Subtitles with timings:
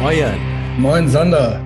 [0.00, 0.40] Moin.
[0.78, 1.60] Moin Sander.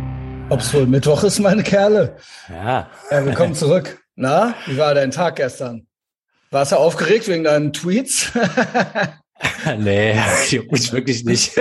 [0.51, 2.17] Ob's wohl Mittwoch ist, meine Kerle.
[2.49, 2.91] Ja.
[3.09, 4.03] Ja, willkommen zurück.
[4.17, 5.87] Na, wie war dein Tag gestern?
[6.51, 8.33] Warst du aufgeregt wegen deinen Tweets?
[9.79, 10.15] nee,
[10.71, 11.53] mich wirklich nicht.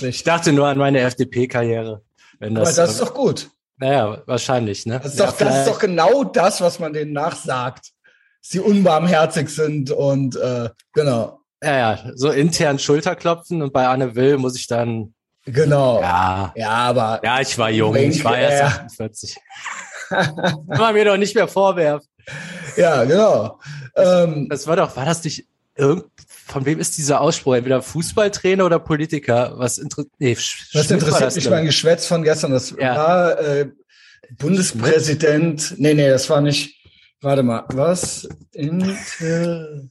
[0.00, 2.02] Ich dachte nur an meine FDP-Karriere.
[2.40, 3.50] Aber das, ist doch gut.
[3.76, 5.00] naja, wahrscheinlich, ne?
[5.02, 7.90] Das ist, doch, das ist doch genau das, was man denen nachsagt.
[8.40, 11.40] Dass sie unbarmherzig sind und äh, genau.
[11.62, 15.14] ja, ja, so intern Schulterklopfen und bei Anne Will muss ich dann,
[15.52, 16.00] Genau.
[16.00, 18.66] ja, Ja, aber ja, ich war jung, Wink, ich war erst ja.
[18.84, 19.36] 48.
[20.08, 22.08] Kann man mir doch nicht mehr vorwerfen.
[22.76, 23.58] ja, genau.
[23.96, 26.04] Ähm, Das war doch, war das nicht irgend,
[26.46, 27.54] von wem ist dieser Ausspruch?
[27.56, 29.52] Entweder Fußballtrainer oder Politiker?
[29.56, 30.36] Was interessiert, nee,
[30.72, 31.66] was interessiert mich mein.
[31.66, 32.52] Geschwätz von gestern?
[32.52, 32.96] Das Ja.
[32.96, 33.68] war äh,
[34.38, 35.74] Bundespräsident.
[35.78, 36.74] Nee, nee, das war nicht.
[37.20, 39.90] Warte mal, was interessiert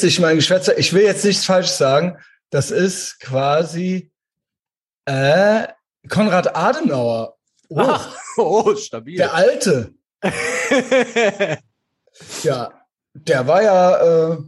[0.00, 0.78] sich mein Geschwätzer?
[0.78, 2.16] Ich will jetzt nichts falsch sagen.
[2.50, 4.10] Das ist quasi
[5.06, 5.68] äh,
[6.08, 7.36] Konrad Adenauer.
[7.68, 9.16] Oh, Ach, oh, stabil.
[9.16, 9.94] der Alte.
[12.42, 12.70] Ja,
[13.14, 14.38] der war ja, äh,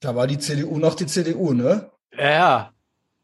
[0.00, 1.90] da war die CDU noch die CDU, ne?
[2.16, 2.72] ja, ja.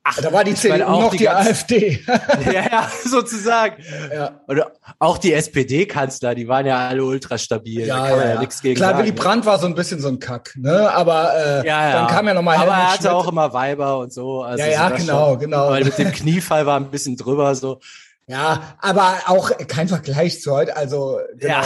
[0.07, 2.05] Ach, Da war die CDU auch noch die die, AfD.
[2.45, 3.83] ja, ja, sozusagen.
[4.13, 4.39] ja.
[4.47, 7.87] Oder auch die SPD-Kanzler, die waren ja alle ultra stabil.
[7.87, 9.03] da Ja, kann ja, man ja, nichts gegen Klar, sagen.
[9.03, 10.91] Willy Brandt war so ein bisschen so ein Kack, ne?
[10.93, 11.93] Aber äh, ja, ja.
[12.01, 13.13] dann kam ja nochmal Aber er hatte Schmidt.
[13.13, 14.43] auch immer Weiber und so.
[14.43, 15.39] Also Ja, ja, genau, schon.
[15.41, 15.65] genau.
[15.69, 17.81] Aber mit dem Kniefall war ein bisschen drüber so.
[18.27, 20.77] Ja, aber auch kein Vergleich zu heute.
[20.77, 21.55] Also, genau.
[21.55, 21.63] Ja.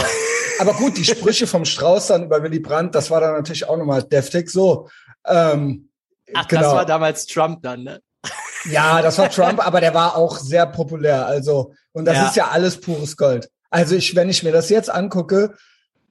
[0.60, 3.76] aber gut, die Sprüche vom Strauß dann über Willy Brandt, das war dann natürlich auch
[3.76, 4.48] nochmal deftig.
[4.50, 4.88] So,
[5.26, 5.88] ähm,
[6.34, 6.62] Ach, genau.
[6.62, 8.00] das war damals Trump dann, ne?
[8.70, 11.26] Ja, das war Trump, aber der war auch sehr populär.
[11.26, 12.26] Also, und das Ja.
[12.26, 13.48] ist ja alles pures Gold.
[13.70, 15.54] Also ich, wenn ich mir das jetzt angucke,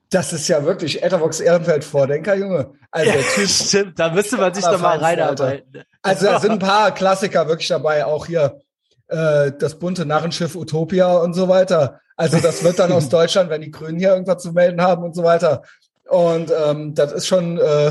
[0.10, 2.72] das ist ja wirklich Etherbox Ehrenfeld Vordenker, Junge.
[2.92, 5.84] Also der Typ, Stimmt, da müsste man sich doch mal reinarbeiten.
[6.02, 8.62] Also da sind ein paar Klassiker wirklich dabei, auch hier
[9.08, 12.00] äh, das bunte Narrenschiff Utopia und so weiter.
[12.16, 15.16] Also das wird dann aus Deutschland, wenn die Grünen hier irgendwas zu melden haben und
[15.16, 15.64] so weiter.
[16.10, 17.88] Und ähm, das ist schon äh,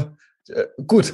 [0.48, 1.12] äh, gut.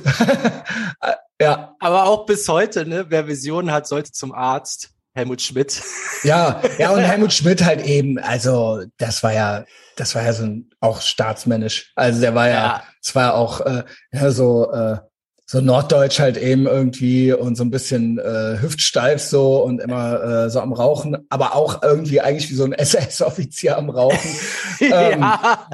[1.42, 3.06] Ja, Aber auch bis heute, ne?
[3.08, 4.90] Wer Visionen hat, sollte zum Arzt.
[5.14, 5.82] Helmut Schmidt.
[6.22, 8.18] ja, ja und Helmut Schmidt halt eben.
[8.18, 9.64] Also das war ja,
[9.96, 11.92] das war ja so ein, auch staatsmännisch.
[11.96, 12.82] Also der war ja, Ja.
[13.02, 14.96] es war auch äh, ja, so äh,
[15.44, 20.50] so norddeutsch halt eben irgendwie und so ein bisschen äh, hüftsteif so und immer äh,
[20.50, 24.18] so am Rauchen, aber auch irgendwie eigentlich wie so ein SS-Offizier am Rauchen
[24.80, 25.68] Ähm, ja.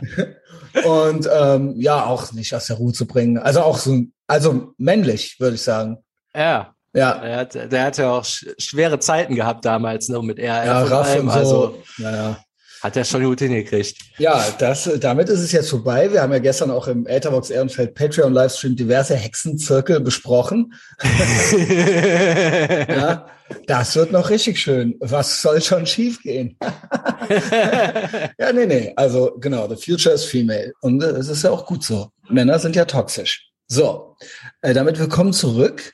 [0.84, 3.38] und ähm, ja auch nicht aus der Ruhe zu bringen.
[3.38, 5.98] Also auch so, also männlich würde ich sagen.
[6.34, 6.72] ja.
[6.94, 10.22] Ja, Der hat, der hat ja auch sch schwere Zeiten gehabt damals, ne?
[10.22, 11.28] Mit RAF ja, und Raff allem.
[11.28, 11.38] und so.
[11.38, 12.38] Also ja, ja.
[12.82, 13.98] hat er schon gut hingekriegt.
[14.16, 16.10] Ja, das, damit ist es jetzt vorbei.
[16.10, 20.72] Wir haben ja gestern auch im Etherbox Ehrenfeld Patreon Livestream diverse Hexenzirkel besprochen.
[22.88, 23.26] Ja,
[23.66, 24.96] das wird noch richtig schön.
[25.00, 26.56] Was soll schon schiefgehen?
[28.38, 28.92] ja, nee, nee.
[28.96, 30.72] Also genau, the future is female.
[30.80, 32.10] Und äh, es ist ja auch gut so.
[32.28, 33.47] Männer sind ja toxisch.
[33.70, 34.16] So,
[34.62, 35.92] äh, damit willkommen zurück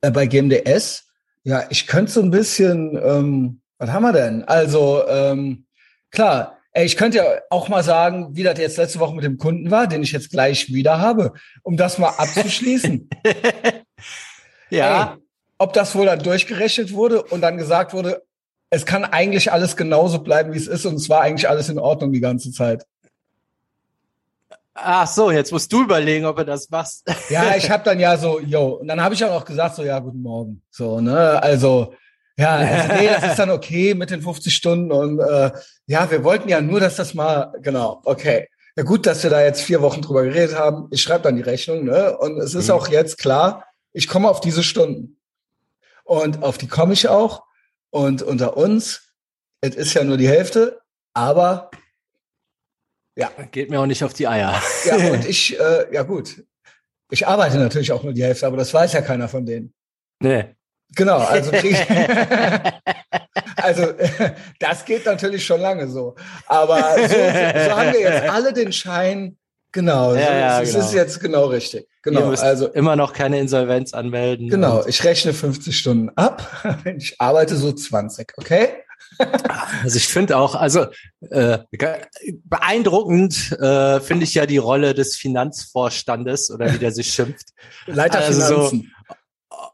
[0.00, 1.08] äh, bei GMDS.
[1.42, 4.44] Ja, ich könnte so ein bisschen, ähm, was haben wir denn?
[4.44, 5.66] Also, ähm,
[6.12, 9.38] klar, ey, ich könnte ja auch mal sagen, wie das jetzt letzte Woche mit dem
[9.38, 11.32] Kunden war, den ich jetzt gleich wieder habe,
[11.64, 13.10] um das mal abzuschließen.
[14.70, 15.14] ja.
[15.14, 15.20] Ey,
[15.58, 18.22] ob das wohl dann durchgerechnet wurde und dann gesagt wurde,
[18.70, 21.80] es kann eigentlich alles genauso bleiben, wie es ist und es war eigentlich alles in
[21.80, 22.86] Ordnung die ganze Zeit.
[24.74, 27.04] Ach so, jetzt musst du überlegen, ob du das machst.
[27.28, 29.82] Ja, ich habe dann ja so, yo, und dann habe ich auch noch gesagt so,
[29.82, 30.62] ja, guten Morgen.
[30.70, 31.94] So, ne, also
[32.36, 35.50] ja, also, nee, das ist dann okay mit den 50 Stunden und äh,
[35.86, 38.48] ja, wir wollten ja nur, dass das mal, genau, okay.
[38.76, 40.86] Ja gut, dass wir da jetzt vier Wochen drüber geredet haben.
[40.90, 42.16] Ich schreibe dann die Rechnung, ne?
[42.16, 42.74] Und es ist Mhm.
[42.74, 45.18] auch jetzt klar, ich komme auf diese Stunden.
[46.04, 47.42] Und auf die komme ich auch.
[47.90, 49.12] Und unter uns,
[49.60, 50.80] es ist ja nur die Hälfte,
[51.12, 51.69] aber
[53.50, 54.60] Geht mir auch nicht auf die Eier.
[54.84, 56.42] ja, und ich, äh, ja gut.
[57.10, 59.72] Ich arbeite natürlich auch nur die Hälfte, aber das weiß ja keiner von denen.
[60.22, 60.54] Nee.
[60.96, 61.86] Genau, also krieg ich,
[63.56, 63.86] also
[64.58, 66.14] das geht natürlich schon lange so.
[66.46, 69.36] Aber so, so haben wir jetzt alle den Schein,
[69.72, 70.84] genau, Ja, so, ja, es genau.
[70.84, 71.86] ist jetzt genau richtig.
[72.02, 74.48] Genau, also immer noch keine Insolvenz anmelden.
[74.48, 76.48] genau, ich rechne 50 Stunden ab,
[76.96, 78.68] ich arbeite so 20, okay?
[79.82, 80.86] Also ich finde auch, also
[81.30, 81.58] äh,
[82.44, 87.48] beeindruckend äh, finde ich ja die Rolle des Finanzvorstandes oder wie der sich schimpft.
[87.86, 88.94] Leiter Also so- Finanzen.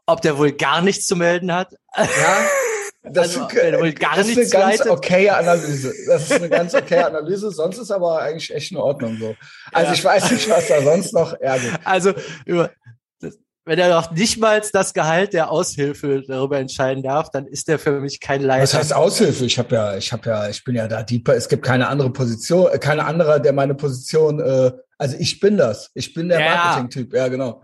[0.05, 1.73] Ob der wohl gar nichts zu melden hat?
[1.95, 2.05] Ja,
[3.03, 3.41] das, Also,
[3.79, 4.91] wohl gar das ist eine ganz leitet.
[4.91, 5.93] okaye Analyse.
[6.07, 7.51] Das ist eine ganz okaye Analyse.
[7.51, 9.35] Sonst ist aber eigentlich echt in Ordnung so.
[9.71, 9.93] Also Ja.
[9.93, 11.31] ich weiß nicht, was da sonst noch.
[11.31, 11.39] Gut.
[11.83, 12.13] Also
[12.45, 12.71] über,
[13.67, 17.77] wenn er noch nicht mal das Gehalt der Aushilfe darüber entscheiden darf, dann ist er
[17.77, 18.63] für mich kein Leiter.
[18.63, 19.45] Was heißt Aushilfe?
[19.45, 21.35] Ich habe ja, ich habe ja, ich bin ja da deeper.
[21.35, 24.39] Es gibt keine andere Position, äh, keine andere, der meine Position.
[24.39, 25.91] Äh, also ich bin das.
[25.93, 26.55] Ich bin der Ja.
[26.55, 27.13] Marketing-Typ.
[27.13, 27.61] Ja, genau.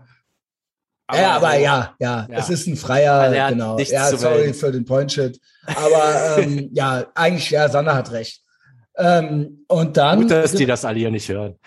[1.06, 2.38] Aber ja, aber so- ja, ja, Ja.
[2.38, 3.78] es ist ein freier, Also genau.
[3.78, 5.40] Ja, sorry für den Point-Shit.
[5.66, 8.42] Aber ähm, ja, eigentlich, ja, Sander hat recht.
[8.96, 10.20] Ähm, und dann.
[10.22, 11.58] Gut, dass die das alle hier nicht hören.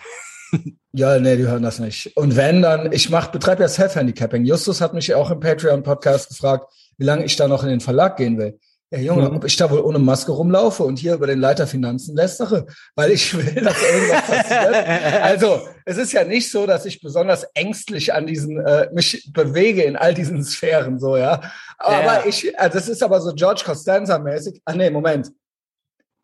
[0.92, 2.16] Ja, nee, die hören das nicht.
[2.16, 4.44] Und wenn dann, ich mach, betreibe ja Self-Handicapping.
[4.44, 8.16] Justus hat mich auch im Patreon-Podcast gefragt, wie lange ich da noch in den Verlag
[8.16, 8.58] gehen will.
[8.90, 9.36] Ja, Junge, Mhm.
[9.36, 12.64] ob ich da wohl ohne Maske rumlaufe und hier über den Leiter Finanzen lästere,
[12.94, 15.22] weil ich will, dass irgendwas passiert.
[15.22, 19.82] Also, es ist ja nicht so, dass ich besonders ängstlich an diesen, äh, mich bewege
[19.82, 21.42] in all diesen Sphären, so, ja.
[21.76, 22.22] Aber Ja.
[22.26, 24.62] ich, also, das ist aber so George Costanza-mäßig.
[24.64, 25.32] Ah, nee, Moment.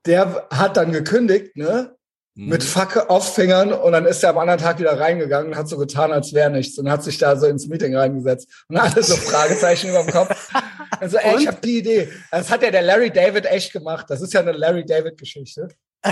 [0.06, 1.94] Der hat dann gekündigt, ne?
[2.36, 2.48] Mhm.
[2.48, 5.68] mit Facke auf Fingern und dann ist er am anderen Tag wieder reingegangen und hat
[5.68, 9.04] so getan, als wäre nichts und hat sich da so ins Meeting reingesetzt und hatte
[9.04, 10.50] so Fragezeichen über dem Kopf.
[11.00, 11.46] Also, ey, ich Und?
[11.48, 12.08] habe die Idee.
[12.30, 14.06] Das hat ja der Larry David echt gemacht.
[14.08, 15.68] Das ist ja eine Larry David Geschichte.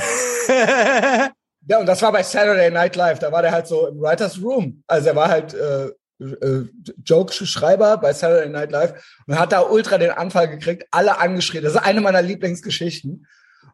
[1.69, 3.21] Ja, und das war bei Saturday Night Live.
[3.21, 4.83] Da war der halt so im Writers Room.
[4.89, 6.65] Also er war halt äh, äh,
[7.05, 11.63] Joke-Schreiber bei Saturday Night Live und hat da ultra den Anfall gekriegt, alle angeschrien.
[11.63, 13.27] Das ist eine meiner Lieblingsgeschichten.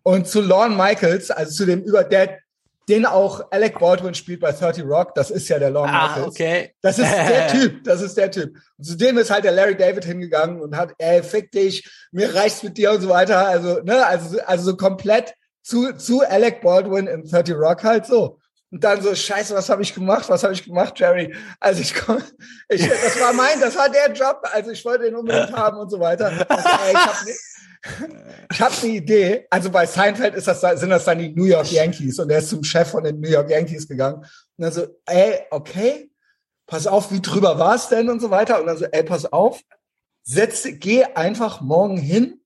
[0.09, 2.39] Und zu Lorne Michaels, also zu dem über der,
[2.89, 6.29] den auch Alec Baldwin spielt bei 30 Rock, das ist ja der Lorne ah, Michaels.
[6.29, 6.75] okay.
[6.81, 8.57] Das ist der Typ, das ist der Typ.
[8.79, 12.35] Und zu dem ist halt der Larry David hingegangen und hat, ey, fick dich, mir
[12.35, 13.49] reicht's mit dir und so weiter.
[13.49, 18.39] Also, ne, also, also so komplett zu, zu Alec Baldwin in 30 Rock halt so.
[18.71, 20.29] Und dann so, scheiße, was habe ich gemacht?
[20.29, 21.35] Was habe ich gemacht, Jerry?
[21.59, 21.95] Also ich
[22.69, 24.41] ich, das war mein, das war der Job.
[24.43, 26.27] Also ich wollte den unbedingt haben und so weiter.
[26.27, 27.31] Also, ich habe
[28.51, 29.47] ich hab eine Idee.
[29.49, 32.51] Also bei Seinfeld ist das, sind das dann die New York Yankees und er ist
[32.51, 34.19] zum Chef von den New York Yankees gegangen.
[34.19, 34.29] Und
[34.59, 36.11] dann so, ey, okay,
[36.67, 38.61] pass auf, wie drüber war es denn und so weiter.
[38.61, 39.63] Und dann so, ey, pass auf,
[40.25, 42.41] setz, geh einfach morgen hin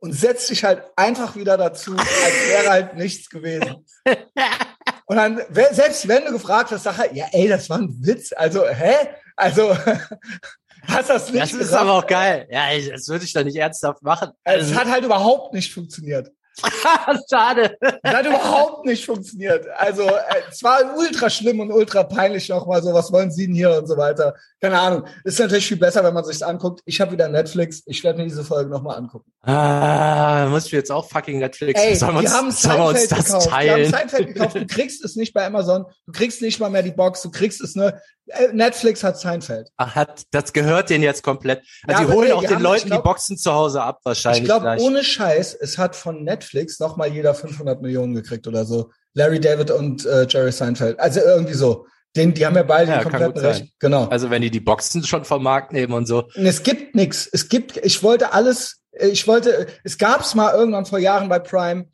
[0.00, 3.84] und setz dich halt einfach wieder dazu, als wäre halt nichts gewesen.
[5.08, 5.40] Und dann,
[5.72, 8.32] selbst wenn du gefragt hast, sag halt, ja, ey, das war ein Witz.
[8.36, 8.94] Also, hä?
[9.36, 9.74] Also,
[10.86, 11.74] hast das nicht Das ist gerafft?
[11.82, 12.46] aber auch geil.
[12.50, 14.30] Ja, ich- das würde ich doch nicht ernsthaft machen.
[14.44, 16.30] Es hat halt überhaupt nicht funktioniert.
[17.30, 17.76] Schade.
[18.02, 19.66] Es hat überhaupt nicht funktioniert.
[19.76, 23.54] Also äh, es war ultra schlimm und ultra peinlich nochmal so, was wollen Sie denn
[23.54, 24.34] hier und so weiter.
[24.60, 25.04] Keine Ahnung.
[25.24, 26.80] Ist natürlich viel besser, wenn man sich's anguckt.
[26.84, 27.82] Ich habe wieder Netflix.
[27.86, 29.30] Ich werde mir diese Folge nochmal angucken.
[29.42, 31.80] Ah, muss ich jetzt auch fucking Netflix.
[31.80, 33.46] Ey, sollen wir uns, haben sollen wir uns das gekauft.
[33.46, 33.90] Die haben teilen?
[33.90, 34.56] Seinfeld gekauft.
[34.56, 35.86] Du kriegst es nicht bei Amazon.
[36.06, 37.22] Du kriegst nicht mal mehr die Box.
[37.22, 37.94] Du kriegst es nur.
[38.28, 39.68] Äh, Netflix hat Seinfeld.
[39.76, 41.62] Ach, hat, das gehört denen jetzt komplett.
[41.86, 43.52] Ja, Also die aber holen nee, auch die den haben- Leuten glaub- die Boxen zu
[43.52, 44.42] Hause ab wahrscheinlich.
[44.42, 48.90] Ich glaube, ohne Scheiß, es hat von Netflix nochmal jeder 500 Millionen gekriegt oder so.
[49.14, 51.00] Larry David und äh, Jerry Seinfeld.
[51.00, 51.86] Also irgendwie so.
[52.16, 53.40] Den, die haben ja beide Ja, den kompletten.
[53.44, 53.66] Recht.
[53.78, 54.06] Genau.
[54.08, 56.24] Also wenn die die Boxen schon vom Markt nehmen und so.
[56.34, 57.28] Und es gibt nichts.
[57.30, 61.86] Es gibt, ich wollte alles, ich wollte, es gab's mal irgendwann vor Jahren bei Prime,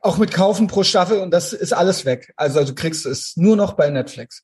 [0.00, 2.32] auch mit Kaufen pro Staffel und das ist alles weg.
[2.36, 4.42] Also du kriegst es nur noch bei Netflix.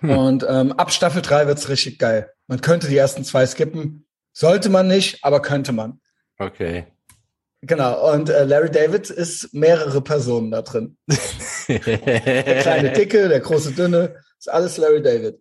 [0.00, 0.10] Hm.
[0.10, 2.30] Und ähm, ab Staffel 3 wird's richtig geil.
[2.46, 4.06] Man könnte die ersten zwei skippen.
[4.32, 6.00] Sollte man nicht, aber könnte man.
[6.38, 6.86] Okay.
[7.62, 8.12] Genau.
[8.12, 10.96] Und äh, Larry David ist mehrere Personen da drin.
[11.68, 15.40] Der kleine Dicke, der große Dünne, ist alles Larry David.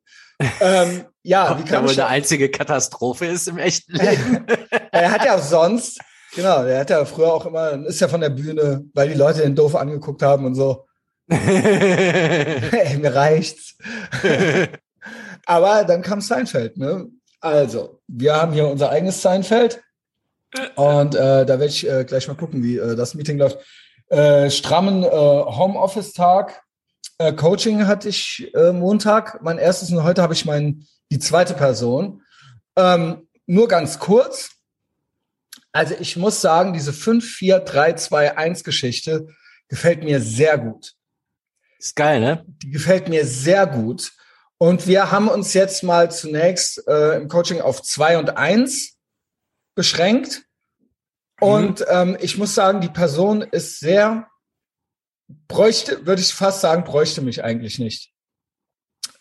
[0.59, 4.45] Ähm, ja, wie kann wohl ich eine einzige Katastrophe ist im echten Leben.
[4.91, 5.99] Er hat ja auch sonst,
[6.33, 9.41] genau, der hat ja früher auch immer, ist ja von der Bühne, weil die Leute
[9.41, 10.87] den doof angeguckt haben und so.
[11.29, 13.77] Ey, mir reicht's.
[15.45, 17.07] Aber dann kam Seinfeld, ne?
[17.39, 19.83] Also, wir haben hier unser eigenes Seinfeld.
[20.75, 23.59] Und äh, da werde ich äh, gleich mal gucken, wie äh, das Meeting läuft.
[24.07, 26.63] Äh, strammen äh, Homeoffice-Tag.
[27.17, 31.53] Äh, Coaching hatte ich äh, Montag, mein erstes und heute habe ich mein, die zweite
[31.53, 32.21] Person.
[32.75, 34.51] Ähm, nur ganz kurz.
[35.71, 39.27] Also ich muss sagen, diese 5-4-3-2-1-Geschichte
[39.67, 40.94] gefällt mir sehr gut.
[41.79, 42.45] Ist geil, ne?
[42.47, 44.13] Die gefällt mir sehr gut.
[44.57, 48.97] Und wir haben uns jetzt mal zunächst äh, im Coaching auf zwei und eins
[49.75, 50.43] beschränkt.
[51.41, 54.27] Und ähm, ich muss sagen, die Person ist sehr,
[55.47, 58.13] bräuchte, würde ich fast sagen, bräuchte mich eigentlich nicht.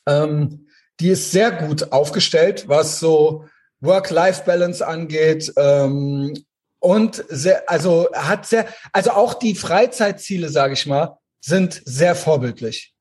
[0.06, 0.68] Ähm,
[1.00, 3.48] die ist sehr gut aufgestellt, was so
[3.80, 5.52] Work-Life-Balance angeht.
[5.56, 6.34] Ähm,
[6.78, 12.94] und sehr, also hat sehr, also auch die Freizeitziele, sage ich mal, sind sehr vorbildlich.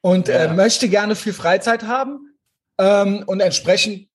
[0.00, 0.44] Und Ja.
[0.44, 2.34] äh, möchte gerne viel Freizeit haben
[2.78, 4.08] ähm, und entsprechend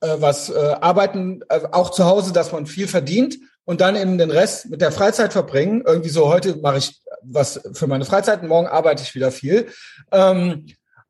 [0.00, 4.18] äh, was äh, arbeiten, äh, auch zu Hause, dass man viel verdient und dann eben
[4.18, 5.82] den Rest mit der Freizeit verbringen.
[5.84, 9.66] Irgendwie so, heute mache ich was für meine Freizeit, morgen arbeite ich wieder viel.
[10.12, 10.66] Ähm,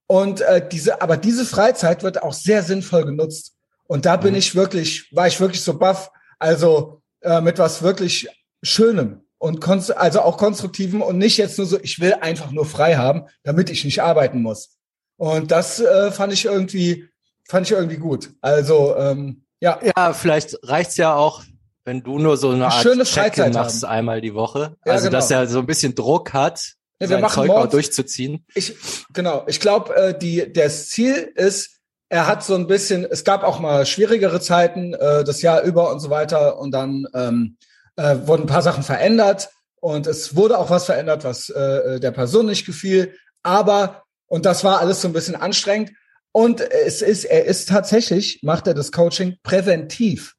[0.07, 3.55] Und äh, diese, aber diese Freizeit wird auch sehr sinnvoll genutzt.
[3.87, 4.39] Und da bin mhm.
[4.39, 6.11] ich wirklich, war ich wirklich so baff.
[6.41, 8.29] Also äh, mit was wirklich
[8.63, 9.67] Schönem und
[9.97, 13.71] also auch konstruktivem und nicht jetzt nur so, ich will einfach nur frei haben, damit
[13.71, 14.77] ich nicht arbeiten muss.
[15.17, 17.09] Und das äh, fand ich irgendwie,
[17.49, 18.35] fand ich irgendwie gut.
[18.43, 19.81] Also ähm, ja.
[19.97, 21.43] Ja, vielleicht reicht's ja auch,
[21.85, 23.91] wenn du nur so eine, Art schöne Freizeit machst haben.
[23.91, 24.77] einmal die Woche.
[24.85, 25.19] Ja, also genau.
[25.19, 28.45] dass er so ein bisschen Druck hat ja, wir machen Zeug morgens, auch durchzuziehen.
[28.55, 28.77] Ich,
[29.15, 31.79] genau, ich glaube, äh, die, das Ziel ist,
[32.11, 35.91] er hat so ein bisschen, es gab auch mal schwierigere Zeiten, äh, das Jahr über
[35.91, 36.59] und so weiter.
[36.59, 37.57] Und dann ähm,
[38.01, 42.11] äh, wurden ein paar Sachen verändert und es wurde auch was verändert, was äh, der
[42.11, 43.15] Person nicht gefiel.
[43.43, 45.93] Aber, und das war alles so ein bisschen anstrengend.
[46.33, 50.35] Und es ist, er ist tatsächlich, macht er das Coaching präventiv.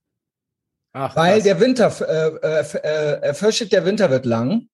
[0.94, 1.44] Ach, weil was?
[1.44, 4.68] der Winter, äh, äh, äh, er fürchtet, der Winter wird lang.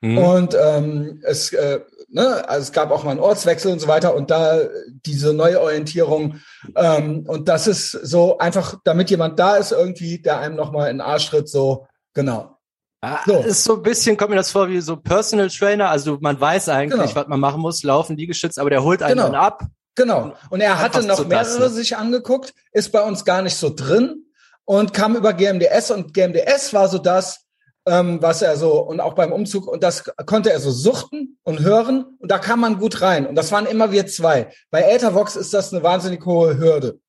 [0.00, 0.18] Mhm.
[0.18, 4.14] Und ähm, es, äh, ne, also es gab auch mal einen Ortswechsel und so weiter
[4.14, 4.60] und da
[5.06, 6.40] diese Neuorientierung.
[6.76, 10.98] Ähm, und das ist so einfach, damit jemand da ist irgendwie, der einem nochmal in
[10.98, 12.58] den Arsch tritt, so, genau.
[13.00, 13.40] Ah, so.
[13.40, 15.90] Ist so ein bisschen, kommt mir das vor wie so Personal Trainer.
[15.90, 17.14] Also man weiß eigentlich, genau.
[17.14, 19.26] was man machen muss, laufen, die geschützt, aber der holt einen genau.
[19.26, 19.64] dann ab.
[19.96, 20.34] Genau.
[20.50, 21.68] Und er hatte noch mehrere das, ne?
[21.68, 24.26] sich angeguckt, ist bei uns gar nicht so drin
[24.64, 27.44] und kam über GMDS und GMDS war so das,
[27.86, 31.60] ähm, was er so und auch beim Umzug und das konnte er so suchten und
[31.60, 34.50] hören und da kam man gut rein und das waren immer wir zwei.
[34.70, 37.00] Bei Ethervox ist das eine wahnsinnig hohe Hürde.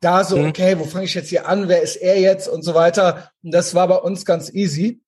[0.00, 0.48] Da so, mhm.
[0.48, 1.68] okay, wo fange ich jetzt hier an?
[1.68, 3.30] Wer ist er jetzt und so weiter?
[3.42, 5.00] Und das war bei uns ganz easy.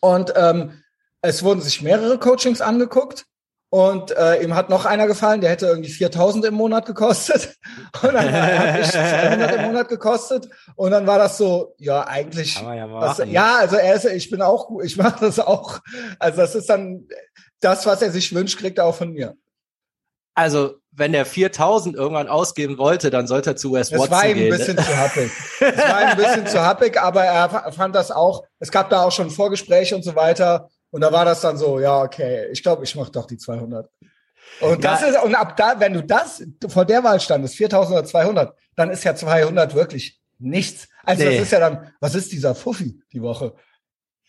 [0.00, 0.82] Und ähm,
[1.20, 3.26] es wurden sich mehrere Coachings angeguckt
[3.70, 7.58] und äh, ihm hat noch einer gefallen, der hätte irgendwie 4000 im Monat gekostet.
[8.02, 10.48] Und dann habe ich 200 im Monat gekostet.
[10.74, 12.58] Und dann war das so, ja, eigentlich.
[12.58, 15.80] Ja, was, ja, also er ist, ich bin auch gut, ich mache das auch.
[16.18, 17.08] Also das ist dann
[17.60, 19.36] das, was er sich wünscht, kriegt er auch von mir.
[20.38, 24.06] Also, wenn er 4000 irgendwann ausgeben wollte, dann sollte er zu Wes Watson gehen.
[24.06, 24.84] Es war ihm ein bisschen ne?
[24.84, 25.32] zu happig.
[25.60, 29.02] Es war ihm ein bisschen zu happig, aber er fand das auch, es gab da
[29.02, 30.68] auch schon Vorgespräche und so weiter.
[30.90, 33.90] Und da war das dann so, ja, okay, ich glaube, ich mache doch die 200.
[34.60, 38.06] Und das ist, und ab da, wenn du das vor der Wahl standest, 4000 oder
[38.06, 40.86] 200, dann ist ja 200 wirklich nichts.
[41.02, 41.32] Also nee.
[41.32, 43.54] das ist ja dann, was ist dieser Fuffi die Woche?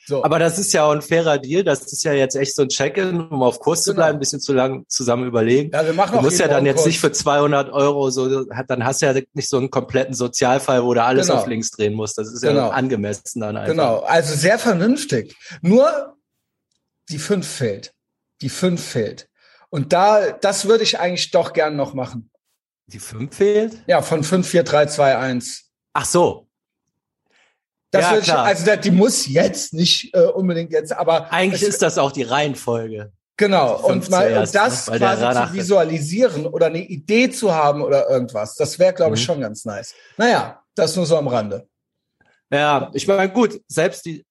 [0.09, 0.23] So.
[0.23, 1.63] Aber das ist ja auch ein fairer Deal.
[1.63, 3.93] Das ist ja jetzt echt so ein Check-in, um auf Kurs genau.
[3.93, 5.69] zu bleiben, ein bisschen zu lang zusammen überlegen.
[5.71, 6.87] Ja, wir machen du musst ja dann jetzt Kurs.
[6.87, 10.95] nicht für 200 Euro so, dann hast du ja nicht so einen kompletten Sozialfall, wo
[10.95, 11.39] du alles genau.
[11.39, 12.17] auf links drehen musst.
[12.17, 12.55] Das ist genau.
[12.55, 13.69] ja angemessen dann einfach.
[13.69, 15.35] Genau, also sehr vernünftig.
[15.61, 16.17] Nur
[17.09, 17.93] die fünf fehlt.
[18.41, 19.29] Die fünf fehlt.
[19.69, 22.31] Und da, das würde ich eigentlich doch gern noch machen.
[22.87, 23.83] Die fünf fehlt?
[23.85, 25.65] Ja, von 5, 4, 3, 2, 1.
[25.93, 26.48] Ach so.
[27.91, 31.81] Das ja, würde ich, also die muss jetzt nicht äh, unbedingt jetzt, aber eigentlich ist
[31.81, 33.11] das auch die Reihenfolge.
[33.35, 33.79] Genau.
[33.79, 34.97] Und mal zuerst, das ne?
[34.97, 39.25] quasi zu visualisieren oder eine Idee zu haben oder irgendwas, das wäre, glaube ich, mhm.
[39.25, 39.95] schon ganz nice.
[40.17, 41.67] Naja, das nur so am Rande.
[42.51, 44.25] Ja, ich meine, gut, selbst die,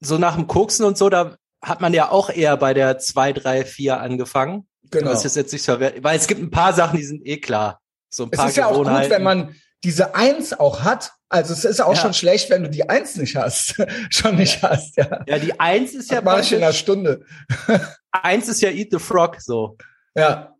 [0.00, 3.34] so nach dem Koksen und so, da hat man ja auch eher bei der 2,
[3.34, 4.66] 3, 4 angefangen.
[4.90, 5.10] Genau.
[5.10, 7.80] Das ist jetzt nicht so, weil es gibt ein paar Sachen, die sind eh klar.
[8.10, 9.54] So ein paar es ist ja auch gut, wenn man
[9.84, 11.12] diese Eins auch hat.
[11.28, 12.00] Also es ist auch ja.
[12.00, 13.74] schon schlecht, wenn du die Eins nicht hast,
[14.10, 15.24] schon nicht hast, ja.
[15.26, 16.20] Ja, die Eins ist ja.
[16.22, 17.24] Mach ich in einer Stunde.
[18.10, 19.76] Eins ist ja Eat the Frog, so.
[20.14, 20.54] Ja,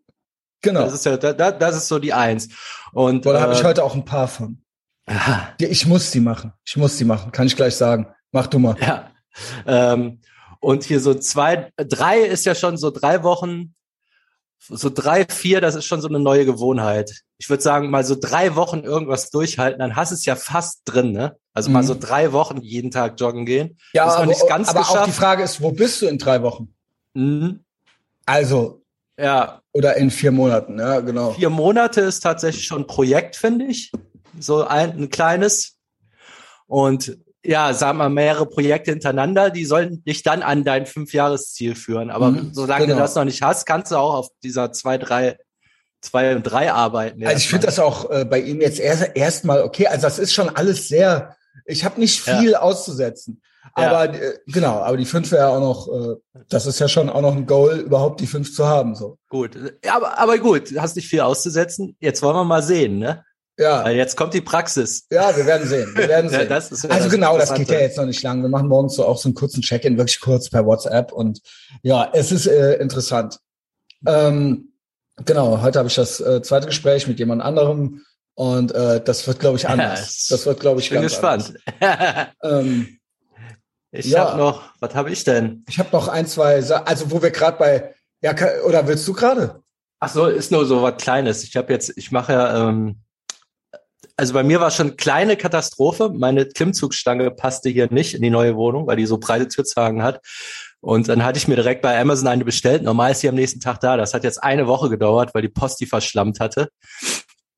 [0.61, 0.83] genau.
[0.83, 2.49] Das ist ja, das, das ist so die Eins.
[2.93, 4.61] Und da äh, habe ich heute auch ein paar von.
[5.07, 5.53] Aha.
[5.57, 6.53] Ich muss die machen.
[6.63, 7.31] Ich muss die machen.
[7.31, 8.07] Kann ich gleich sagen.
[8.31, 8.75] Mach du mal.
[8.79, 9.11] Ja.
[9.65, 10.21] Ähm,
[10.59, 13.73] und hier so zwei, drei ist ja schon so drei Wochen,
[14.59, 17.21] so drei, vier, das ist schon so eine neue Gewohnheit.
[17.37, 20.81] Ich würde sagen, mal so drei Wochen irgendwas durchhalten, dann hast du es ja fast
[20.85, 21.37] drin, ne?
[21.53, 21.73] Also mhm.
[21.73, 22.01] mal so mhm.
[22.01, 23.77] drei Wochen jeden Tag joggen gehen.
[23.93, 26.73] Ja, aber, nicht ganz aber auch die Frage ist, wo bist du in drei Wochen?
[27.13, 27.63] Mhm.
[28.25, 28.83] Also.
[29.17, 29.61] Ja.
[29.71, 31.31] Oder in vier Monaten, ja, genau.
[31.31, 33.91] Vier Monate ist tatsächlich schon ein Projekt, finde ich.
[34.39, 35.77] So ein, ein kleines.
[36.67, 42.09] Und ja, sagen wir mehrere Projekte hintereinander, die sollen dich dann an dein Fünfjahresziel führen.
[42.09, 42.97] Aber mhm, solange genau.
[42.97, 45.37] du das noch nicht hast, kannst du auch auf dieser zwei, drei,
[46.01, 47.25] zwei und drei arbeiten.
[47.25, 49.87] Also ich finde das auch äh, bei ihm jetzt erst erstmal okay.
[49.87, 51.35] Also das ist schon alles sehr.
[51.65, 52.59] Ich habe nicht viel ja.
[52.59, 53.41] auszusetzen.
[53.73, 54.19] Aber ja.
[54.19, 56.15] äh, genau, aber die fünf wäre auch noch, äh,
[56.49, 58.95] das ist ja schon auch noch ein Goal, überhaupt die fünf zu haben.
[58.95, 59.17] So.
[59.29, 59.51] Gut,
[59.87, 61.95] aber, aber gut, hast nicht viel auszusetzen.
[61.99, 63.23] Jetzt wollen wir mal sehen, ne?
[63.59, 63.83] Ja.
[63.83, 65.05] Weil jetzt kommt die Praxis.
[65.11, 65.91] Ja, wir werden sehen.
[65.93, 66.39] Wir werden sehen.
[66.39, 68.41] ja, das ist, also das genau, das geht ja jetzt noch nicht lang.
[68.41, 71.11] Wir machen morgens so auch so einen kurzen Check-in, wirklich kurz per WhatsApp.
[71.11, 71.41] Und
[71.83, 73.39] ja, es ist äh, interessant.
[74.07, 74.71] Ähm,
[75.25, 78.01] genau, heute habe ich das äh, zweite Gespräch mit jemand anderem
[78.33, 80.27] und äh, das wird, glaube ich, anders.
[80.27, 81.55] das wird, glaube ich, ich bin gespannt.
[82.41, 82.99] ähm,
[83.91, 85.65] ich ja, habe noch, was habe ich denn?
[85.67, 88.33] Ich habe noch ein, zwei, also wo wir gerade bei, ja,
[88.65, 89.61] oder willst du gerade?
[89.99, 91.43] Ach so, ist nur so was Kleines.
[91.43, 93.01] Ich habe jetzt, ich mache ja, ähm,
[94.19, 96.11] also bei mir war schon kleine Katastrophe.
[96.13, 100.19] Meine Klimmzugstange passte hier nicht in die neue Wohnung, weil die so breite Türzagen hat.
[100.81, 102.83] Und dann hatte ich mir direkt bei Amazon eine bestellt.
[102.83, 103.95] Normal ist sie am nächsten Tag da.
[103.95, 106.69] Das hat jetzt eine Woche gedauert, weil die Post die verschlammt hatte.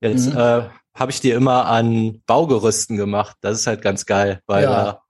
[0.02, 0.38] Jetzt mhm.
[0.38, 0.62] äh,
[0.94, 3.38] habe ich die immer an Baugerüsten gemacht.
[3.42, 4.70] Das ist halt ganz geil, weil ja.
[4.70, 5.01] da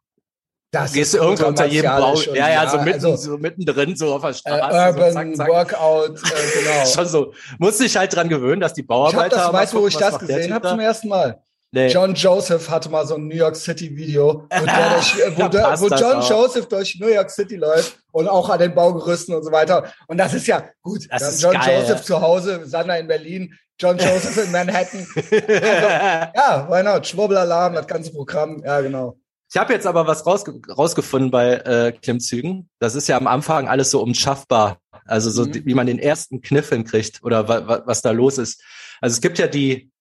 [0.71, 4.13] das gehst du irgendwo unter jedem Bau, ja, ja, so, mitten, also, so mittendrin, so
[4.13, 4.57] auf der Straße.
[4.57, 5.47] Äh, Urban so zack, zack.
[5.49, 6.85] Workout, äh, genau.
[6.95, 7.33] Schon so.
[7.59, 9.35] Muss dich halt dran gewöhnen, dass die Bauarbeiter.
[9.35, 11.41] Ich hab das, weißt du, wo ich das gesehen habe zum ersten Mal?
[11.73, 11.87] Nee.
[11.87, 15.87] John Joseph hatte mal so ein New York City Video, wo, durch, wo, der, wo
[15.87, 16.29] John auch.
[16.29, 19.91] Joseph durch New York City läuft und auch an den Baugerüsten und so weiter.
[20.07, 21.07] Und das ist ja gut.
[21.09, 25.07] Das ist John geil, Joseph zu Hause, Sander in Berlin, John Joseph in Manhattan.
[25.15, 27.07] also, ja, why not?
[27.07, 28.61] Schwurbelalarm, das ganze Programm.
[28.65, 29.17] Ja, genau.
[29.53, 32.69] Ich habe jetzt aber was rausge rausgefunden bei äh, Klimmzügen.
[32.79, 34.79] Das ist ja am Anfang alles so umschaffbar.
[35.05, 35.65] Also so, mhm.
[35.65, 38.63] wie man den ersten Kniff hinkriegt oder wa wa was da los ist.
[39.01, 39.91] Also es gibt ja die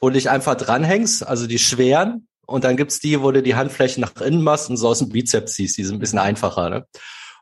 [0.00, 2.28] wo du dich einfach dranhängst, also die schweren.
[2.46, 5.08] Und dann gibt's die, wo du die Handflächen nach innen machst und so aus dem
[5.08, 5.78] Bizeps ziehst.
[5.78, 6.70] Die sind ein bisschen einfacher.
[6.70, 6.86] Ne?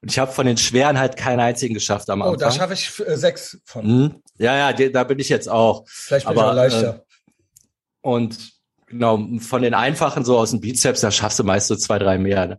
[0.01, 2.37] Und ich habe von den schweren halt keinen einzigen geschafft am Anfang.
[2.37, 3.87] Oh, da schaffe ich äh, sechs von.
[3.87, 4.23] Mhm.
[4.39, 5.85] Ja, ja, da bin ich jetzt auch.
[5.87, 6.95] Vielleicht bin Aber, ich auch leichter.
[6.95, 7.01] Äh,
[8.01, 8.54] und
[8.95, 12.17] genau, von den einfachen so aus dem Bizeps, da schaffst du meist so zwei, drei
[12.17, 12.47] mehr.
[12.47, 12.59] Ne?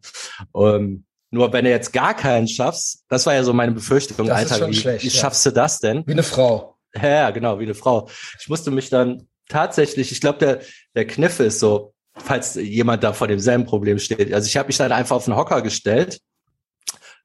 [0.51, 4.51] Um, nur wenn du jetzt gar keinen schaffst, das war ja so meine Befürchtung, das
[4.51, 5.13] Alter, wie, schlecht, wie ja.
[5.13, 6.03] schaffst du das denn?
[6.05, 6.77] Wie eine Frau.
[7.01, 8.09] Ja, genau, wie eine Frau.
[8.39, 10.61] Ich musste mich dann tatsächlich, ich glaube, der,
[10.95, 14.33] der Kniff ist so, falls jemand da vor demselben Problem steht.
[14.33, 16.21] Also ich habe mich dann einfach auf den Hocker gestellt,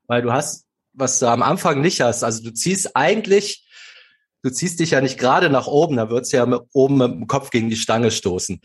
[0.06, 2.24] weil du hast, was du am Anfang nicht hast.
[2.24, 3.64] Also du ziehst eigentlich,
[4.42, 7.26] du ziehst dich ja nicht gerade nach oben, da wird's ja mit, oben mit dem
[7.28, 8.60] Kopf gegen die Stange stoßen.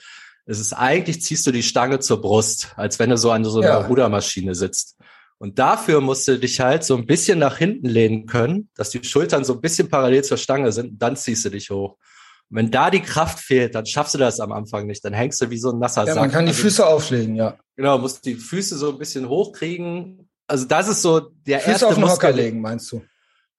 [0.46, 3.60] Es ist eigentlich, ziehst du die Stange zur Brust, als wenn du so an so
[3.60, 3.88] einer ja.
[3.88, 4.98] Rudermaschine sitzt.
[5.38, 9.04] Und dafür musst du dich halt so ein bisschen nach hinten lehnen können, dass die
[9.04, 11.98] Schultern so ein bisschen parallel zur Stange sind, dann ziehst du dich hoch.
[12.50, 15.04] Und wenn da die Kraft fehlt, dann schaffst du das am Anfang nicht.
[15.04, 16.22] Dann hängst du wie so ein nasser ja, Sack.
[16.22, 17.58] Man kann die also, Füße auflegen, ja.
[17.76, 20.30] Genau, musst die Füße so ein bisschen hochkriegen.
[20.48, 23.02] Also das ist so der Füße erste auf den Hocker legen, meinst du?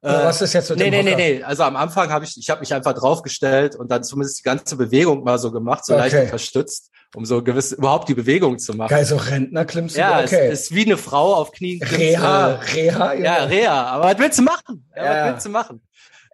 [0.02, 1.42] Äh, was ist jetzt mit nee, dem nee, nee, nee.
[1.42, 4.76] Also am Anfang habe ich, ich habe mich einfach draufgestellt und dann zumindest die ganze
[4.76, 6.02] Bewegung mal so gemacht, so okay.
[6.02, 8.90] leicht unterstützt, um so gewiss überhaupt die Bewegung zu machen.
[8.90, 10.00] Geil, so Rentner klimmst du.
[10.00, 10.48] Ja, okay.
[10.48, 11.82] es ist wie eine Frau auf Knien.
[11.82, 13.12] Reha, äh, Reha.
[13.14, 13.86] Ja, ja, Reha.
[13.86, 14.88] Aber was willst du machen?
[14.94, 15.24] Ja, ja.
[15.24, 15.82] Was willst du machen?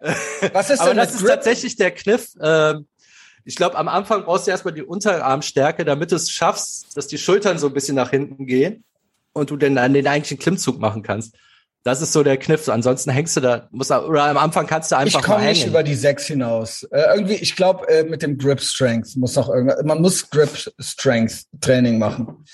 [0.51, 2.33] Was ist Aber denn das ist tatsächlich der Kniff.
[2.41, 2.87] Ähm,
[3.45, 7.17] ich glaube, am Anfang brauchst du erstmal die Unterarmstärke, damit du es schaffst, dass die
[7.17, 8.83] Schultern so ein bisschen nach hinten gehen
[9.33, 11.35] und du dann den eigentlichen Klimmzug machen kannst.
[11.83, 12.69] Das ist so der Kniff.
[12.69, 15.67] Ansonsten hängst du da, musst du, oder am Anfang kannst du einfach Ich komme nicht
[15.67, 16.83] über die sechs hinaus.
[16.83, 20.49] Äh, irgendwie, ich glaube, äh, mit dem Grip Strength muss noch irgendwas, man muss Grip
[20.79, 22.45] Strength Training machen.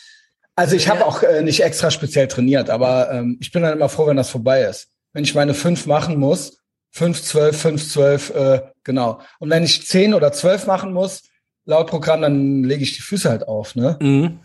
[0.55, 3.87] Also ich habe auch äh, nicht extra speziell trainiert, aber ähm, ich bin dann immer
[3.87, 4.89] froh, wenn das vorbei ist.
[5.13, 6.59] Wenn ich meine fünf machen muss,
[6.91, 9.21] 5, 12, 5, 12, äh, genau.
[9.39, 11.23] Und wenn ich 10 oder 12 machen muss,
[11.65, 13.97] laut Programm, dann lege ich die Füße halt auf, ne?
[14.01, 14.39] Mhm.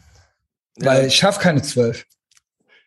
[0.76, 1.06] Weil ja.
[1.06, 2.04] ich schaffe keine 12.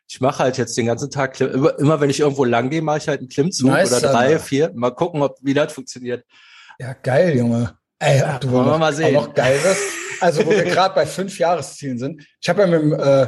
[0.09, 2.99] Ich mache halt jetzt den ganzen Tag, immer, immer wenn ich irgendwo lang gehe, mache
[2.99, 4.39] ich halt einen Klimmzug nice, oder drei, Alter.
[4.39, 4.71] vier.
[4.73, 6.25] Mal gucken, ob wie das funktioniert.
[6.79, 7.77] Ja, geil, Junge.
[7.99, 9.13] Ey, ja, du wollen wir mal sehen.
[9.13, 9.77] Noch geiles.
[10.21, 12.25] Also, wo wir gerade bei fünf Jahreszielen sind.
[12.39, 13.27] Ich habe ja mit dem äh,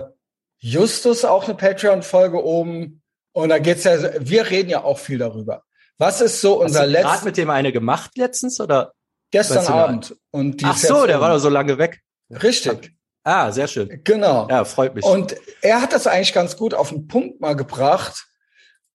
[0.59, 3.01] Justus auch eine Patreon-Folge oben.
[3.33, 5.63] Und da geht's ja, wir reden ja auch viel darüber.
[5.97, 7.11] Was ist so unser letztes?
[7.11, 8.93] Hast du mit dem eine gemacht letztens oder?
[9.31, 10.15] Gestern Abend.
[10.31, 12.01] Und die Ach so, der war doch so lange weg.
[12.31, 12.93] Richtig.
[13.29, 14.01] Ah, sehr schön.
[14.03, 14.47] Genau.
[14.49, 15.05] Ja, freut mich.
[15.05, 18.25] Und er hat das eigentlich ganz gut auf den Punkt mal gebracht,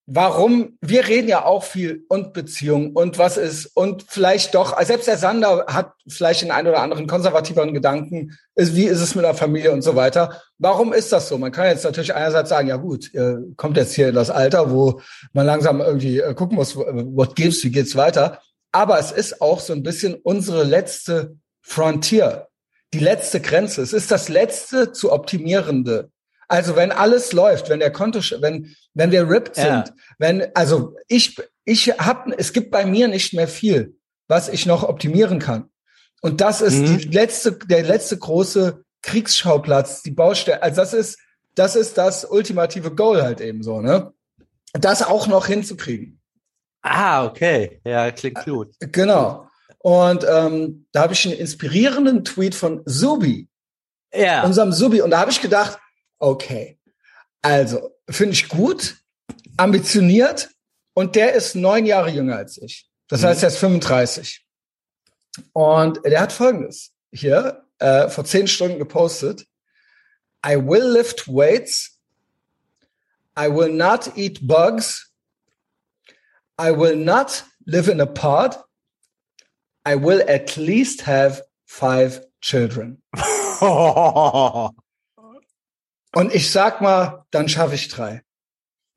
[0.07, 5.07] warum, wir reden ja auch viel und Beziehung und was ist und vielleicht doch, selbst
[5.07, 9.25] der Sander hat vielleicht den einen oder anderen konservativeren Gedanken, ist, wie ist es mit
[9.25, 10.42] der Familie und so weiter.
[10.59, 11.38] Warum ist das so?
[11.38, 14.73] Man kann jetzt natürlich einerseits sagen, ja gut, ihr kommt jetzt hier in das Alter,
[14.73, 15.01] wo
[15.33, 18.40] man langsam irgendwie äh, gucken muss, what gives, wie geht's weiter.
[18.73, 22.49] Aber es ist auch so ein bisschen unsere letzte Frontier,
[22.95, 23.83] die letzte Grenze.
[23.83, 26.11] Es ist das letzte zu optimierende.
[26.49, 29.95] Also wenn alles läuft, wenn der Konto, wenn wenn wir ripped sind, ja.
[30.19, 33.97] wenn also ich ich hab es gibt bei mir nicht mehr viel,
[34.29, 35.71] was ich noch optimieren kann.
[36.23, 36.99] Und das ist mhm.
[36.99, 40.63] die letzte der letzte große Kriegsschauplatz, die Baustelle.
[40.63, 41.19] Also das ist
[41.55, 44.13] das ist das ultimative Goal halt eben so, ne?
[44.73, 46.21] Das auch noch hinzukriegen.
[46.83, 47.81] Ah, okay.
[47.85, 48.75] Ja, klingt gut.
[48.81, 49.49] Genau.
[49.85, 53.49] Und ähm, da habe ich einen inspirierenden Tweet von Subi.
[54.14, 54.42] Ja.
[54.44, 55.03] Unserem Subi.
[55.03, 55.79] Und da habe ich gedacht,
[56.25, 56.79] Okay.
[57.42, 58.97] Also, finde ich gut,
[59.59, 60.49] ambitioniert
[60.94, 62.88] und der ist neun Jahre jünger als ich.
[63.09, 63.27] Das mhm.
[63.27, 64.47] heißt, er ist 35.
[65.53, 69.47] Und der hat folgendes hier äh, vor zehn Stunden gepostet.
[70.47, 71.99] I will lift weights.
[73.38, 75.12] I will not eat bugs.
[76.59, 78.64] I will not live in a pod.
[79.87, 83.03] I will at least have five children.
[86.14, 88.23] Und ich sag mal, dann schaffe ich drei.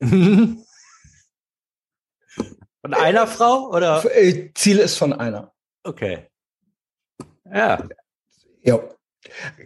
[2.80, 4.04] Von einer Frau oder?
[4.16, 5.52] Äh, Ziel ist von einer.
[5.82, 6.28] Okay.
[7.44, 7.86] Ja.
[8.62, 8.78] Ja.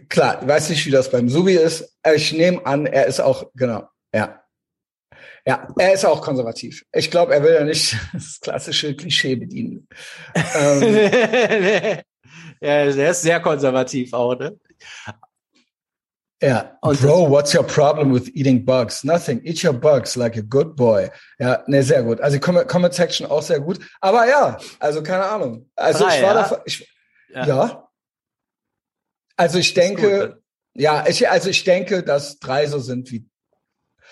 [0.09, 1.95] Klar, ich weiß nicht, wie das beim Subi ist.
[2.13, 4.42] Ich nehme an, er ist auch, genau, ja.
[5.45, 6.85] Ja, er ist auch konservativ.
[6.93, 9.87] Ich glaube, er will ja nicht das klassische Klischee bedienen.
[10.35, 10.81] ähm,
[12.61, 14.57] ja, der ist sehr konservativ auch, ne?
[16.41, 16.77] Ja.
[16.81, 19.03] Und Bro, what's your problem with eating bugs?
[19.05, 19.41] Nothing.
[19.45, 21.09] Eat your bugs like a good boy.
[21.39, 22.19] Ja, ne, sehr gut.
[22.19, 23.79] Also die Comment Section auch sehr gut.
[24.01, 25.69] Aber ja, also keine Ahnung.
[25.75, 26.49] Also Drei, ich war ja?
[26.49, 26.93] da, ich,
[27.29, 27.45] ja.
[27.45, 27.89] ja.
[29.37, 30.43] Also ich denke, gut,
[30.75, 33.25] ja, ich, also ich denke, dass drei so sind wie,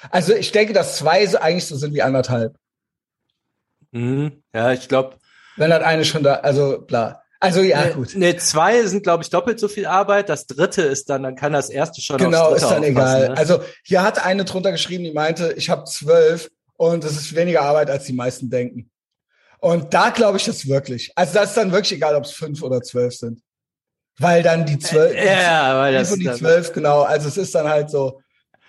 [0.10, 2.56] also ich denke, dass zwei so eigentlich so sind wie anderthalb.
[3.92, 4.44] Mhm.
[4.54, 5.18] Ja, ich glaube.
[5.58, 7.24] Wenn hat eine schon da, also klar.
[7.40, 8.12] Also ja, nee, gut.
[8.14, 10.30] Nee, zwei sind, glaube ich, doppelt so viel Arbeit.
[10.30, 13.30] Das dritte ist dann, dann kann das erste schon Genau, ist dann egal.
[13.30, 13.38] Ne?
[13.38, 17.64] Also hier hat eine drunter geschrieben, die meinte, ich habe zwölf und es ist weniger
[17.64, 18.92] Arbeit, als die meisten denken.
[19.60, 21.12] Und da glaube ich das wirklich.
[21.16, 23.42] Also das ist dann wirklich egal, ob es fünf oder zwölf sind.
[24.20, 27.02] Weil dann die zwölf, ja, weil das und die zwölf, genau.
[27.02, 28.22] Also es ist dann halt so,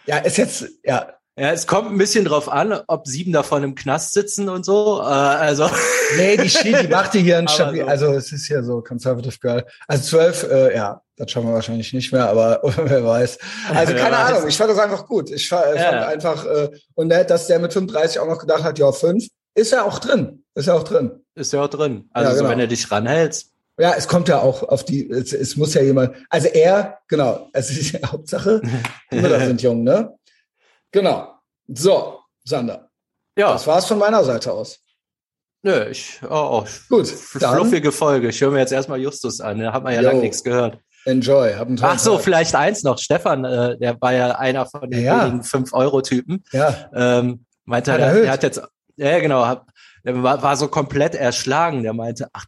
[0.07, 3.75] ja, ist jetzt, ja, ja, es kommt ein bisschen drauf an, ob sieben davon im
[3.75, 5.01] Knast sitzen und so.
[5.01, 5.66] Äh, also
[6.16, 7.87] nee, die, die macht hier ein Stabil, so.
[7.87, 9.64] also es ist ja so Conservative Girl.
[9.88, 13.38] Also zwölf, äh, ja, das schauen wir wahrscheinlich nicht mehr, aber wer weiß.
[13.75, 14.33] Also keine weiß.
[14.35, 15.31] Ahnung, ich fand das einfach gut.
[15.31, 15.83] Ich fand, ja.
[15.83, 19.27] fand einfach äh, und nett, dass der mit 35 auch noch gedacht hat, ja fünf,
[19.55, 21.25] ist ja auch drin, ist ja auch drin.
[21.35, 22.11] Ist ja auch drin.
[22.12, 22.45] Also ja, genau.
[22.45, 23.53] so, wenn du dich ranhältst.
[23.79, 27.49] Ja, es kommt ja auch auf die, es, es muss ja jemand, also er, genau,
[27.55, 28.61] es ist die Hauptsache,
[29.09, 30.12] Kinder sind jung, ne?
[30.92, 31.35] Genau.
[31.68, 32.88] So, Sander.
[33.37, 33.52] Ja.
[33.52, 34.78] Das war's von meiner Seite aus.
[35.62, 37.09] Nö, ich oh, oh Gut.
[37.09, 38.28] Fluffige Folge.
[38.28, 39.61] Ich höre mir jetzt erstmal Justus an.
[39.61, 40.78] Da hat man ja lange nichts gehört.
[41.05, 41.55] Enjoy.
[41.55, 42.24] Hab einen Ach so, Tag.
[42.24, 42.98] vielleicht eins noch.
[42.98, 45.24] Stefan, äh, der war ja einer von den ja.
[45.24, 46.44] wenigen 5-Euro-Typen.
[46.52, 46.90] Ja.
[46.94, 48.61] Ähm, meinte, er, er hat jetzt,
[48.96, 49.66] ja genau, hab,
[50.05, 51.83] der war, war so komplett erschlagen.
[51.83, 52.44] Der meinte, ach,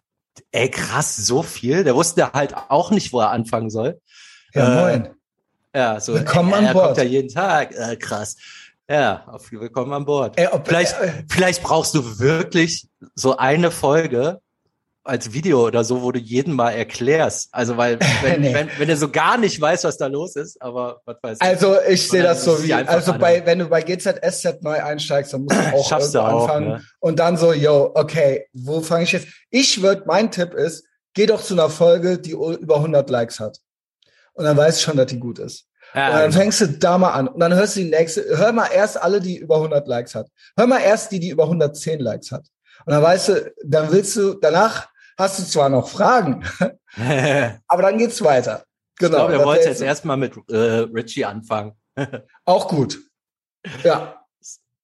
[0.51, 1.85] ey, krass, so viel.
[1.85, 4.01] Der wusste halt auch nicht, wo er anfangen soll.
[4.55, 5.15] Ja, äh, moin.
[5.75, 6.15] Ja, so.
[6.15, 6.87] Willkommen er, an Bord.
[6.87, 7.75] kommt ja jeden Tag.
[7.77, 8.37] Äh, krass.
[8.89, 10.39] Ja, auf willkommen an Bord.
[10.39, 14.41] Ey, ob, vielleicht, äh, vielleicht brauchst du wirklich so eine Folge
[15.03, 17.49] als Video oder so, wo du jeden mal erklärst.
[17.51, 18.55] Also weil wenn, nee.
[18.55, 21.43] wenn, wenn du so gar nicht weißt, was da los ist, aber was weiß ich.
[21.43, 25.43] Also ich sehe das so wie, also bei, wenn du bei GZSZ neu einsteigst, dann
[25.43, 26.85] musst du auch Schaffst irgendwo auch, anfangen ne?
[27.01, 29.27] und dann so, yo, okay, wo fange ich jetzt?
[29.51, 33.59] Ich würde, mein Tipp ist, geh doch zu einer Folge, die über 100 Likes hat.
[34.35, 35.67] Und dann weißt du schon, dass die gut ist.
[35.95, 36.41] Ja, und dann genau.
[36.43, 39.21] fängst du da mal an und dann hörst du die nächste, hör mal erst alle,
[39.21, 40.29] die über 100 Likes hat.
[40.57, 42.47] Hör mal erst die, die über 110 Likes hat.
[42.85, 46.45] Und dann weißt du, dann willst du, danach hast du zwar noch Fragen,
[47.69, 48.65] aber dann geht's weiter.
[48.99, 49.19] Genau.
[49.19, 51.73] Ich glaube, er wollte jetzt erstmal mit äh, Richie anfangen.
[52.45, 52.99] auch gut.
[53.83, 54.21] Ja.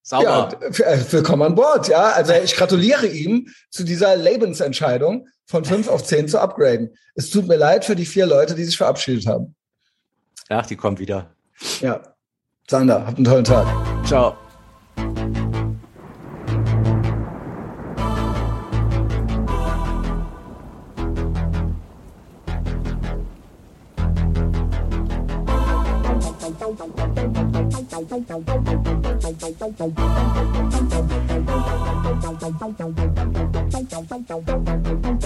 [0.02, 0.48] Sauber.
[0.60, 2.10] Ja, äh, willkommen an Bord, ja.
[2.10, 6.94] Also ich gratuliere ihm zu dieser Lebensentscheidung, von fünf auf zehn zu upgraden.
[7.16, 9.56] Es tut mir leid für die vier Leute, die sich verabschiedet haben.
[10.48, 11.34] Ach, die kommt wieder.
[11.80, 12.00] Ja.
[12.68, 13.66] Sander, habt einen tollen Tag.
[14.06, 14.36] Ciao.
[34.66, 35.19] Thank you.